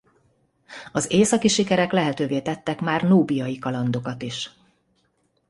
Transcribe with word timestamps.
Az 0.91 1.11
északi 1.11 1.47
sikerek 1.47 1.91
lehetővé 1.91 2.41
tettek 2.41 2.79
már 2.79 3.03
núbiai 3.03 3.57
kalandokat 3.59 4.21
is. 4.21 4.49